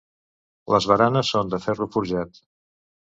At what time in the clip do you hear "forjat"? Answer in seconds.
1.97-2.41